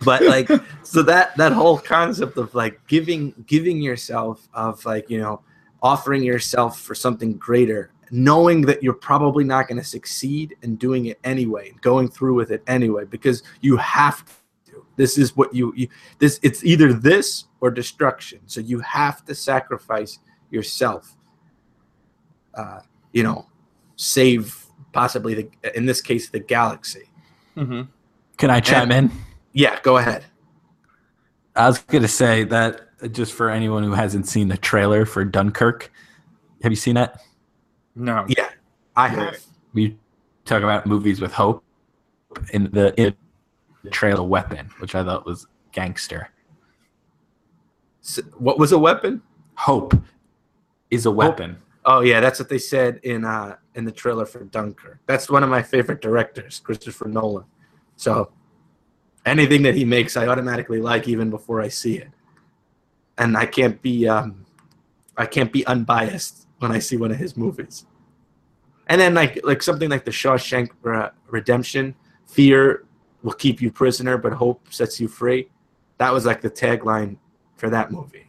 [0.00, 0.48] but like
[0.82, 5.42] so that that whole concept of like giving giving yourself of like you know
[5.82, 11.06] offering yourself for something greater knowing that you're probably not going to succeed and doing
[11.06, 14.32] it anyway going through with it anyway because you have to
[14.72, 19.24] do this is what you, you this it's either this or destruction so you have
[19.24, 20.18] to sacrifice
[20.50, 21.16] yourself
[22.54, 22.80] uh
[23.12, 23.46] you know
[23.96, 27.08] save possibly the in this case the galaxy
[27.56, 27.82] mm-hmm.
[28.36, 29.10] Can I chime in?
[29.52, 30.24] yeah go ahead
[31.56, 32.82] I was going to say that
[33.12, 35.90] just for anyone who hasn't seen the trailer for Dunkirk,
[36.62, 37.20] have you seen that?
[37.94, 38.24] No.
[38.28, 38.50] Yeah,
[38.96, 39.38] I have.
[39.72, 39.96] We
[40.44, 41.64] talk about movies with hope
[42.52, 43.14] in the, in
[43.82, 46.30] the trailer weapon, which I thought was gangster.
[48.38, 49.22] What was a weapon?
[49.54, 49.94] Hope
[50.90, 51.58] is a weapon.
[51.84, 54.98] Oh yeah, that's what they said in uh in the trailer for Dunkirk.
[55.06, 57.44] That's one of my favorite directors, Christopher Nolan.
[57.96, 58.32] So
[59.24, 62.10] anything that he makes, I automatically like even before I see it.
[63.18, 64.46] And I can't be um
[65.16, 67.86] I can't be unbiased when I see one of his movies.
[68.88, 70.70] And then like like something like the Shawshank
[71.28, 71.94] Redemption,
[72.26, 72.86] fear
[73.22, 75.50] will keep you prisoner, but hope sets you free.
[75.98, 77.18] That was like the tagline
[77.60, 78.26] for that movie.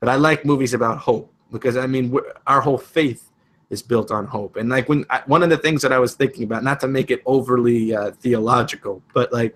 [0.00, 2.16] But I like movies about hope because I mean
[2.46, 3.30] our whole faith
[3.70, 4.56] is built on hope.
[4.56, 6.88] And like when I, one of the things that I was thinking about, not to
[6.88, 9.54] make it overly uh, theological, but like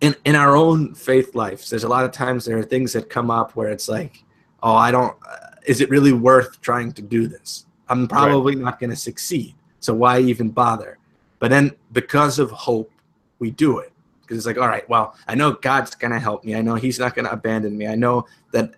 [0.00, 3.08] in in our own faith lives, there's a lot of times there are things that
[3.08, 4.24] come up where it's like,
[4.62, 5.16] oh, I don't.
[5.26, 7.66] Uh, is it really worth trying to do this?
[7.88, 9.54] I'm probably not going to succeed.
[9.80, 10.98] So why even bother?
[11.38, 12.90] But then because of hope,
[13.38, 13.93] we do it
[14.24, 16.54] because it's like, all right, well, I know God's going to help me.
[16.54, 17.86] I know He's not going to abandon me.
[17.86, 18.74] I know that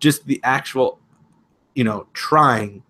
[0.00, 0.98] just the actual,
[1.74, 2.82] you know, trying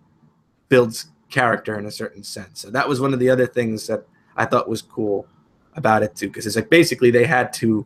[0.69, 2.61] builds character in a certain sense.
[2.61, 5.27] So that was one of the other things that I thought was cool
[5.75, 7.85] about it too, because it's like basically they had to,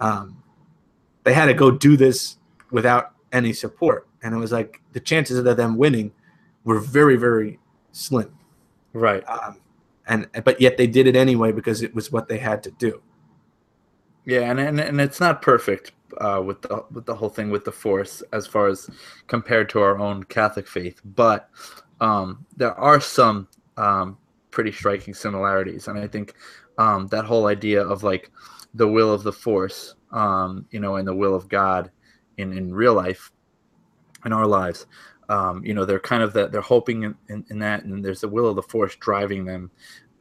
[0.00, 0.42] um,
[1.24, 2.36] they had to go do this
[2.70, 6.12] without any support, and it was like the chances of them winning
[6.64, 7.58] were very, very
[7.92, 8.36] slim.
[8.92, 9.22] Right.
[9.28, 9.60] Um,
[10.06, 13.02] and but yet they did it anyway because it was what they had to do.
[14.28, 17.64] Yeah, and, and and it's not perfect uh, with the with the whole thing with
[17.64, 18.90] the force as far as
[19.26, 21.48] compared to our own Catholic faith, but
[22.02, 23.48] um, there are some
[23.78, 24.18] um,
[24.50, 26.34] pretty striking similarities, and I think
[26.76, 28.30] um, that whole idea of like
[28.74, 31.90] the will of the force, um, you know, and the will of God
[32.36, 33.32] in in real life,
[34.26, 34.84] in our lives,
[35.30, 38.20] um, you know, they're kind of that they're hoping in, in, in that, and there's
[38.20, 39.70] the will of the force driving them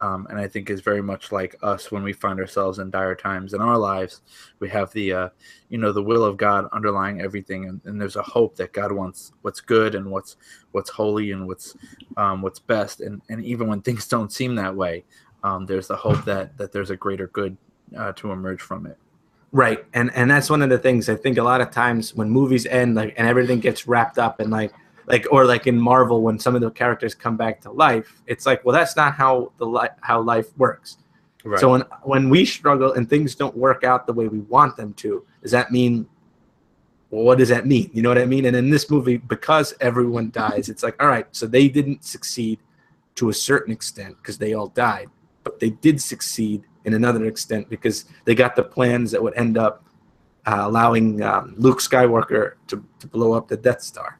[0.01, 3.15] um, and I think is very much like us when we find ourselves in dire
[3.15, 4.21] times in our lives.
[4.59, 5.29] We have the, uh,
[5.69, 8.91] you know, the will of God underlying everything, and, and there's a hope that God
[8.91, 10.37] wants what's good and what's
[10.71, 11.75] what's holy and what's
[12.15, 15.03] um, what's best, and and even when things don't seem that way,
[15.43, 17.57] um, there's the hope that that there's a greater good
[17.97, 18.97] uh, to emerge from it.
[19.51, 22.29] Right, and and that's one of the things I think a lot of times when
[22.29, 24.73] movies end, like and everything gets wrapped up and like
[25.07, 28.45] like or like in Marvel when some of the characters come back to life, it's
[28.45, 30.97] like well that's not how the li- how life works.
[31.43, 31.59] Right.
[31.59, 34.93] So when when we struggle and things don't work out the way we want them
[34.95, 36.07] to, does that mean?
[37.09, 37.89] Well, what does that mean?
[37.93, 38.45] You know what I mean?
[38.45, 42.59] And in this movie, because everyone dies, it's like all right, so they didn't succeed
[43.15, 45.09] to a certain extent because they all died,
[45.43, 49.57] but they did succeed in another extent because they got the plans that would end
[49.57, 49.85] up
[50.45, 54.17] uh, allowing um, Luke Skywalker to, to blow up the Death Star.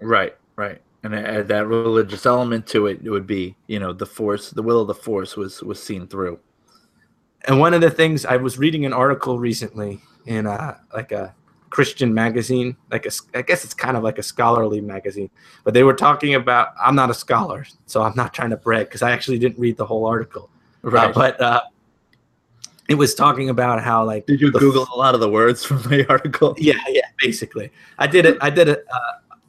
[0.00, 0.80] Right, right.
[1.02, 4.62] And uh, that religious element to it, it would be, you know, the force, the
[4.62, 6.38] will of the force was was seen through.
[7.46, 11.34] and one of the things I was reading an article recently in uh, like a
[11.68, 15.28] Christian magazine, like a, I guess it's kind of like a scholarly magazine,
[15.64, 16.68] but they were talking about.
[16.82, 19.76] I'm not a scholar, so I'm not trying to brag because I actually didn't read
[19.76, 20.48] the whole article.
[20.84, 21.62] Uh, but uh,
[22.88, 25.82] it was talking about how like Did you Google a lot of the words from
[25.82, 26.54] the article?
[26.58, 27.70] yeah, yeah, basically.
[27.98, 28.38] I did it.
[28.40, 28.84] I did it.
[28.92, 28.98] uh,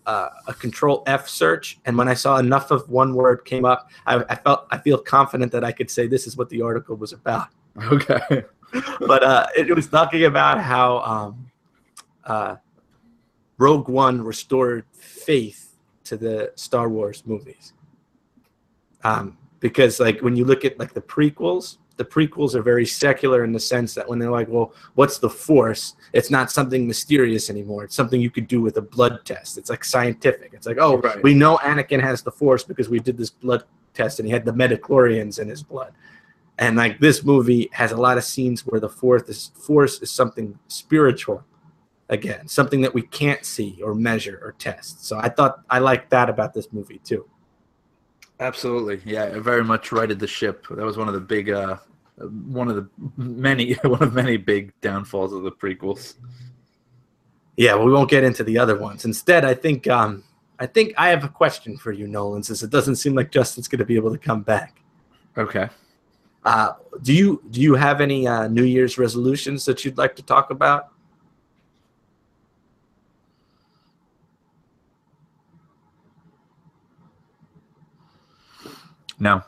[0.05, 3.89] uh, a control F search, and when I saw enough of one word came up,
[4.05, 6.95] I, I felt I feel confident that I could say this is what the article
[6.95, 7.47] was about.
[7.91, 8.43] Okay.
[8.99, 11.51] But uh, it, it was talking about how um,
[12.25, 12.55] uh,
[13.57, 17.73] Rogue One restored faith to the Star Wars movies.
[19.03, 23.43] Um, because like when you look at like the prequels, the prequels are very secular
[23.43, 25.95] in the sense that when they're like, well, what's the force?
[26.13, 27.83] It's not something mysterious anymore.
[27.85, 29.57] It's something you could do with a blood test.
[29.57, 30.51] It's like scientific.
[30.53, 31.23] It's like, oh, Right.
[31.23, 34.45] we know Anakin has the force because we did this blood test and he had
[34.45, 35.93] the midi-chlorians in his blood.
[36.57, 40.11] And like this movie has a lot of scenes where the fourth is force is
[40.11, 41.43] something spiritual
[42.09, 45.05] again, something that we can't see or measure or test.
[45.05, 47.25] So I thought I liked that about this movie too.
[48.39, 49.01] Absolutely.
[49.05, 50.65] Yeah, it very much righted the ship.
[50.69, 51.77] That was one of the big uh
[52.17, 56.15] one of the many one of many big downfalls of the prequels.
[57.57, 59.05] Yeah, well, we won't get into the other ones.
[59.05, 60.23] Instead, I think um,
[60.59, 63.67] I think I have a question for you, Nolan, since it doesn't seem like Justin's
[63.67, 64.81] going to be able to come back.
[65.37, 65.69] Okay.
[66.43, 70.23] Uh, do you do you have any uh, New Year's resolutions that you'd like to
[70.23, 70.89] talk about?
[79.19, 79.41] No.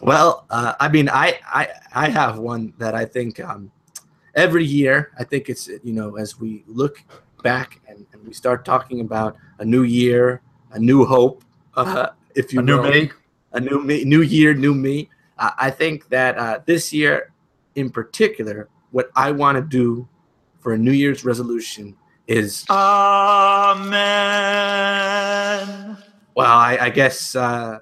[0.00, 3.70] well, uh, I mean, I, I I have one that I think um,
[4.34, 5.12] every year.
[5.18, 7.02] I think it's you know as we look
[7.42, 10.40] back and, and we start talking about a new year,
[10.72, 11.44] a new hope,
[11.76, 13.10] uh, if you A new me?
[13.52, 15.08] a new me, new year, new me.
[15.38, 17.32] Uh, I think that uh, this year,
[17.74, 20.08] in particular, what I want to do
[20.60, 21.96] for a New Year's resolution
[22.26, 22.64] is
[24.28, 25.96] Amen.
[26.34, 27.78] well, I, I guess uh,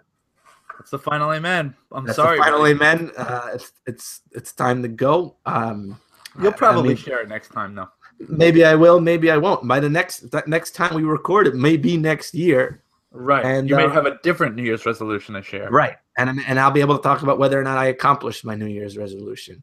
[0.79, 1.75] That's the final amen.
[1.93, 2.39] I'm sorry.
[2.39, 2.73] the final buddy.
[2.75, 3.11] amen.
[3.17, 5.37] Uh, it's it's it's time to go.
[5.47, 5.99] Um,
[6.39, 7.89] You'll I- I probably mean, share it next time though.
[8.29, 9.67] maybe I will, maybe I won't.
[9.67, 12.83] By the next that next time we record, it may be next year.
[13.11, 13.45] Right.
[13.47, 15.71] And, you may uh, have a different New Year's resolution to share.
[15.71, 18.45] Right, and I'm- and I'll be able to talk about whether or not I accomplished
[18.45, 19.63] my New Year's resolution.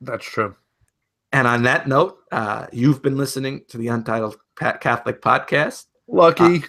[0.00, 0.54] That's true.
[1.34, 5.86] And on that note, uh, you've been listening to the Untitled Pa- Catholic Podcast.
[6.06, 6.62] Lucky.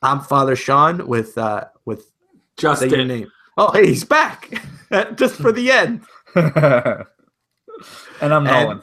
[0.00, 2.06] I'm Father Sean with uh, with say
[2.62, 3.08] your Justin.
[3.08, 3.32] name.
[3.56, 4.62] Oh, hey, he's back
[5.16, 6.02] just for the end.
[6.36, 7.04] and
[8.20, 8.82] I'm and- Nolan.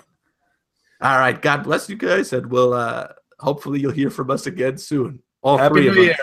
[0.99, 3.07] All right, God bless you guys, and we'll uh,
[3.39, 5.21] hopefully you'll hear from us again soon.
[5.41, 6.03] All Happy three New of us.
[6.03, 6.17] Year.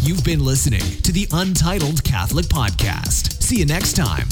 [0.00, 3.39] You've been listening to the Untitled Catholic Podcast.
[3.50, 4.28] See you next time.